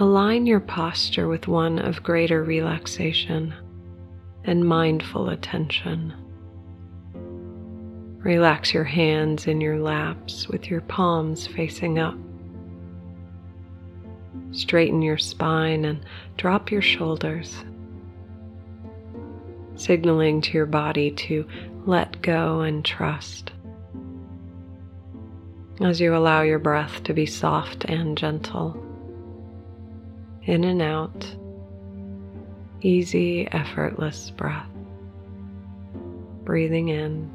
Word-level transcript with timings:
align 0.00 0.46
your 0.46 0.60
posture 0.60 1.28
with 1.28 1.46
one 1.46 1.78
of 1.78 2.02
greater 2.02 2.42
relaxation 2.42 3.54
and 4.44 4.66
mindful 4.66 5.28
attention. 5.28 6.14
Relax 8.18 8.72
your 8.72 8.84
hands 8.84 9.46
in 9.46 9.60
your 9.60 9.78
laps 9.78 10.48
with 10.48 10.70
your 10.70 10.80
palms 10.82 11.46
facing 11.46 11.98
up. 11.98 12.16
Straighten 14.52 15.02
your 15.02 15.18
spine 15.18 15.84
and 15.84 16.04
drop 16.36 16.70
your 16.70 16.82
shoulders, 16.82 17.64
signaling 19.74 20.40
to 20.40 20.52
your 20.52 20.66
body 20.66 21.10
to 21.10 21.46
let 21.84 22.22
go 22.22 22.60
and 22.60 22.84
trust 22.84 23.52
as 25.80 26.00
you 26.00 26.14
allow 26.14 26.42
your 26.42 26.58
breath 26.58 27.02
to 27.02 27.12
be 27.12 27.26
soft 27.26 27.84
and 27.86 28.16
gentle. 28.16 28.91
In 30.44 30.64
and 30.64 30.82
out, 30.82 31.36
easy, 32.80 33.46
effortless 33.52 34.30
breath. 34.30 34.68
Breathing 36.44 36.88
in. 36.88 37.30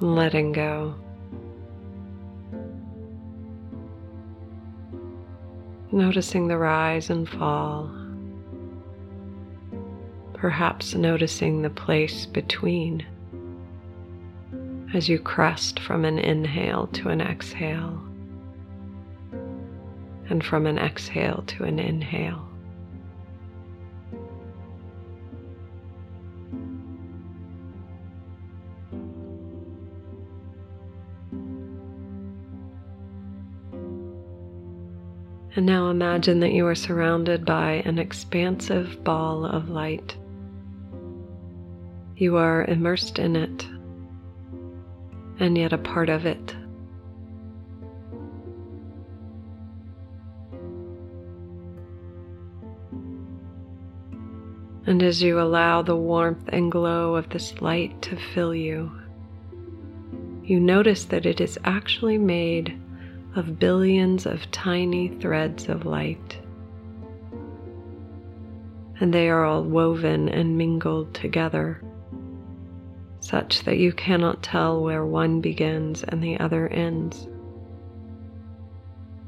Letting 0.00 0.52
go. 0.52 0.94
Noticing 5.92 6.48
the 6.48 6.58
rise 6.58 7.10
and 7.10 7.28
fall 7.28 7.90
perhaps 10.40 10.94
noticing 10.94 11.60
the 11.60 11.68
place 11.68 12.24
between 12.24 13.06
as 14.92 15.08
you 15.08 15.18
crest 15.18 15.78
from 15.78 16.04
an 16.04 16.18
inhale 16.18 16.88
to 16.88 17.08
an 17.08 17.20
exhale, 17.20 18.02
and 20.28 20.44
from 20.44 20.66
an 20.66 20.78
exhale 20.78 21.44
to 21.46 21.64
an 21.64 21.78
inhale. 21.78 22.46
And 35.56 35.66
now 35.66 35.90
imagine 35.90 36.40
that 36.40 36.52
you 36.52 36.66
are 36.66 36.76
surrounded 36.76 37.44
by 37.44 37.82
an 37.84 37.98
expansive 37.98 39.02
ball 39.04 39.44
of 39.44 39.68
light. 39.68 40.16
You 42.16 42.36
are 42.36 42.64
immersed 42.64 43.18
in 43.18 43.36
it 43.36 43.66
and 45.40 45.56
yet 45.56 45.72
a 45.72 45.78
part 45.78 46.10
of 46.10 46.26
it. 46.26 46.54
And 54.86 55.02
as 55.02 55.22
you 55.22 55.40
allow 55.40 55.82
the 55.82 55.96
warmth 55.96 56.48
and 56.48 56.70
glow 56.70 57.14
of 57.14 57.28
this 57.30 57.60
light 57.62 58.02
to 58.02 58.16
fill 58.16 58.54
you, 58.54 58.92
you 60.44 60.60
notice 60.60 61.04
that 61.06 61.26
it 61.26 61.40
is 61.40 61.58
actually 61.64 62.18
made 62.18 62.78
of 63.36 63.58
billions 63.58 64.26
of 64.26 64.50
tiny 64.50 65.08
threads 65.20 65.68
of 65.68 65.86
light. 65.86 66.38
And 68.98 69.14
they 69.14 69.30
are 69.30 69.44
all 69.44 69.62
woven 69.62 70.28
and 70.28 70.58
mingled 70.58 71.14
together 71.14 71.80
such 73.30 73.62
that 73.62 73.78
you 73.78 73.92
cannot 73.92 74.42
tell 74.42 74.82
where 74.82 75.06
one 75.06 75.40
begins 75.40 76.02
and 76.02 76.20
the 76.20 76.38
other 76.40 76.66
ends. 76.68 77.28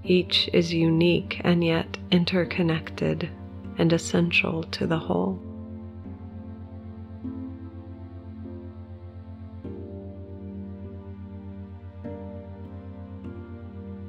Each 0.03 0.51
is 0.53 0.75
unique 0.75 1.41
and 1.45 1.63
yet 1.63 1.99
interconnected 2.11 3.31
and 3.79 3.93
essential 3.93 4.65
to 4.65 4.89
the 4.89 4.99
whole. 4.99 5.41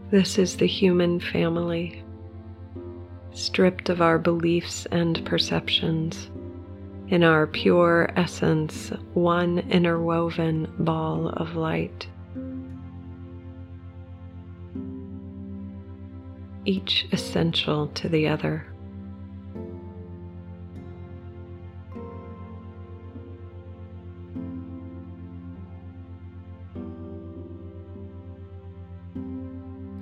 This 0.10 0.40
is 0.40 0.58
the 0.58 0.66
human 0.66 1.20
family, 1.20 2.04
stripped 3.32 3.90
of 3.90 4.02
our 4.02 4.18
beliefs 4.18 4.88
and 4.88 5.24
perceptions 5.24 6.30
in 7.14 7.24
our 7.24 7.46
pure 7.46 8.10
essence, 8.16 8.90
one 9.14 9.60
interwoven 9.70 10.68
ball 10.80 11.30
of 11.30 11.56
light. 11.56 12.08
Each 16.66 17.06
essential 17.12 17.90
to 17.90 18.10
the 18.10 18.28
other. 18.28 18.66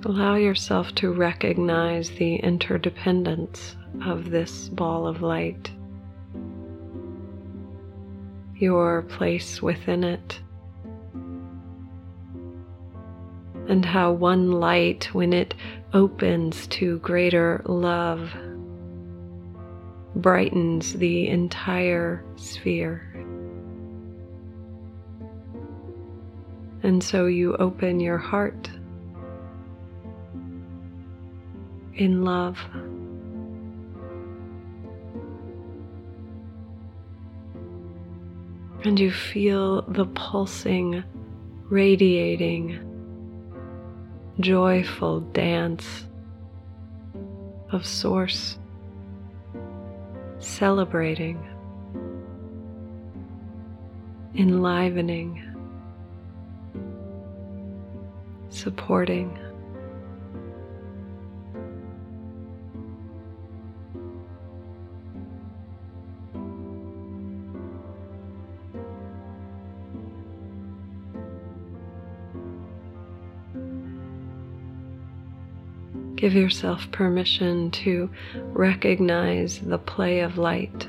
Allow 0.06 0.36
yourself 0.36 0.94
to 0.94 1.12
recognize 1.12 2.08
the 2.12 2.36
interdependence 2.36 3.76
of 4.02 4.30
this 4.30 4.70
ball 4.70 5.06
of 5.06 5.20
light 5.20 5.70
your 8.62 9.02
place 9.02 9.60
within 9.60 10.04
it. 10.04 10.40
And 13.68 13.84
how 13.84 14.12
one 14.12 14.52
light, 14.52 15.08
when 15.12 15.32
it 15.32 15.54
opens 15.92 16.68
to 16.68 17.00
greater 17.00 17.60
love, 17.66 18.32
brightens 20.14 20.92
the 20.92 21.26
entire 21.26 22.24
sphere. 22.36 23.02
And 26.84 27.02
so 27.02 27.26
you 27.26 27.56
open 27.56 27.98
your 27.98 28.18
heart 28.18 28.70
in 31.96 32.24
love. 32.24 32.58
And 38.84 38.98
you 38.98 39.12
feel 39.12 39.82
the 39.82 40.06
pulsing, 40.06 41.04
radiating, 41.70 42.78
joyful 44.40 45.20
dance 45.20 46.06
of 47.70 47.86
Source 47.86 48.58
celebrating, 50.42 51.38
enlivening, 54.34 55.42
supporting. 58.50 59.38
Give 76.22 76.34
yourself 76.34 76.88
permission 76.92 77.72
to 77.72 78.08
recognize 78.52 79.58
the 79.58 79.76
play 79.76 80.20
of 80.20 80.38
light 80.38 80.86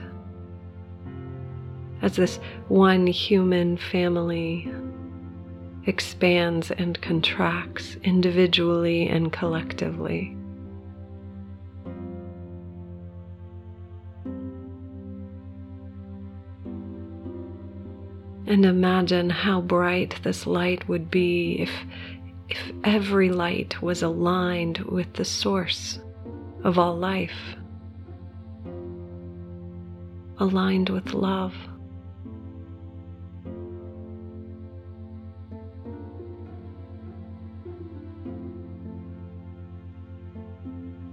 as 2.03 2.17
this 2.17 2.39
one 2.67 3.07
human 3.07 3.77
family 3.77 4.71
expands 5.87 6.69
and 6.69 7.01
contracts 7.01 7.95
individually 8.03 9.07
and 9.07 9.33
collectively. 9.33 10.37
And 18.45 18.67
imagine 18.67 19.31
how 19.31 19.61
bright 19.61 20.19
this 20.21 20.45
light 20.45 20.87
would 20.87 21.09
be 21.09 21.61
if 21.61 21.71
every 22.83 23.29
light 23.29 23.81
was 23.81 24.03
aligned 24.03 24.79
with 24.79 25.13
the 25.13 25.25
source 25.25 25.99
of 26.63 26.77
all 26.77 26.95
life, 26.95 27.55
aligned 30.37 30.89
with 30.89 31.13
love. 31.13 31.53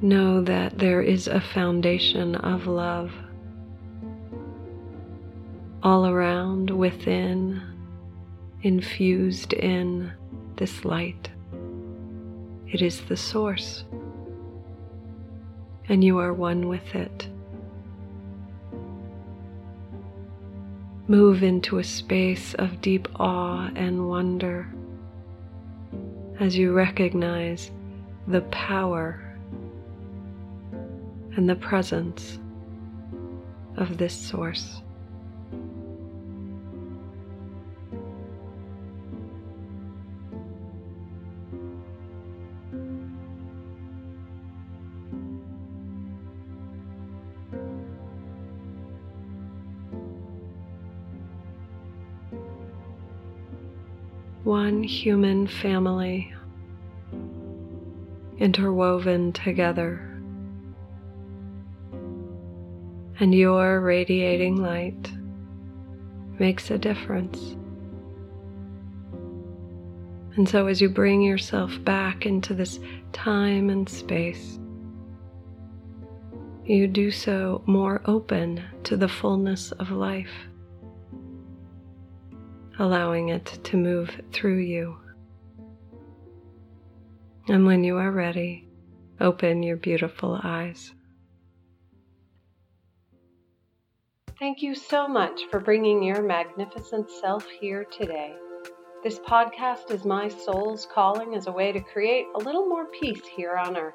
Know 0.02 0.40
that 0.42 0.78
there 0.78 1.02
is 1.02 1.28
a 1.28 1.40
foundation 1.40 2.34
of 2.36 2.66
love 2.66 3.12
all 5.82 6.06
around, 6.06 6.70
within, 6.70 7.62
infused 8.62 9.52
in 9.52 10.12
this 10.56 10.84
light. 10.84 11.30
It 12.72 12.82
is 12.82 13.00
the 13.02 13.16
source, 13.16 13.84
and 15.88 16.04
you 16.04 16.18
are 16.18 16.32
one 16.32 16.68
with 16.68 16.94
it. 16.94 17.28
Move 21.08 21.42
into 21.42 21.78
a 21.78 21.84
space 21.84 22.54
of 22.54 22.80
deep 22.80 23.08
awe 23.18 23.68
and 23.74 24.08
wonder 24.08 24.72
as 26.38 26.56
you 26.56 26.72
recognize 26.72 27.72
the 28.28 28.42
power 28.42 29.20
and 31.36 31.50
the 31.50 31.56
presence 31.56 32.38
of 33.76 33.98
this 33.98 34.14
source. 34.14 34.80
One 54.50 54.82
human 54.82 55.46
family 55.46 56.34
interwoven 58.40 59.32
together. 59.32 60.00
And 63.20 63.32
your 63.32 63.80
radiating 63.80 64.56
light 64.56 65.12
makes 66.40 66.68
a 66.72 66.78
difference. 66.78 67.38
And 70.34 70.48
so, 70.48 70.66
as 70.66 70.80
you 70.80 70.88
bring 70.88 71.22
yourself 71.22 71.70
back 71.84 72.26
into 72.26 72.52
this 72.52 72.80
time 73.12 73.70
and 73.70 73.88
space, 73.88 74.58
you 76.64 76.88
do 76.88 77.12
so 77.12 77.62
more 77.66 78.02
open 78.04 78.64
to 78.82 78.96
the 78.96 79.08
fullness 79.08 79.70
of 79.70 79.92
life 79.92 80.49
allowing 82.80 83.28
it 83.28 83.44
to 83.62 83.76
move 83.76 84.10
through 84.32 84.56
you. 84.56 84.96
And 87.46 87.66
when 87.66 87.84
you 87.84 87.98
are 87.98 88.10
ready, 88.10 88.66
open 89.20 89.62
your 89.62 89.76
beautiful 89.76 90.40
eyes. 90.42 90.92
Thank 94.38 94.62
you 94.62 94.74
so 94.74 95.06
much 95.06 95.42
for 95.50 95.60
bringing 95.60 96.02
your 96.02 96.22
magnificent 96.22 97.10
self 97.10 97.46
here 97.60 97.84
today. 97.84 98.34
This 99.04 99.18
podcast 99.18 99.90
is 99.90 100.06
my 100.06 100.28
soul's 100.28 100.86
calling 100.86 101.34
as 101.34 101.48
a 101.48 101.52
way 101.52 101.72
to 101.72 101.80
create 101.80 102.24
a 102.34 102.38
little 102.38 102.66
more 102.66 102.86
peace 102.98 103.26
here 103.36 103.56
on 103.56 103.76
earth. 103.76 103.94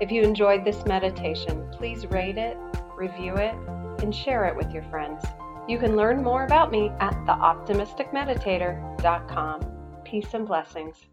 If 0.00 0.12
you 0.12 0.22
enjoyed 0.22 0.64
this 0.64 0.86
meditation, 0.86 1.68
please 1.72 2.06
rate 2.06 2.38
it, 2.38 2.56
review 2.96 3.34
it, 3.34 3.56
and 4.04 4.14
share 4.14 4.44
it 4.44 4.56
with 4.56 4.72
your 4.72 4.84
friends. 4.84 5.24
You 5.66 5.78
can 5.78 5.96
learn 5.96 6.22
more 6.22 6.44
about 6.44 6.70
me 6.70 6.90
at 7.00 7.14
theoptimisticmeditator.com. 7.26 9.60
Peace 10.04 10.34
and 10.34 10.46
blessings. 10.46 11.06